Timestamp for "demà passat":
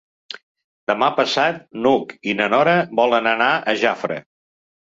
0.91-1.59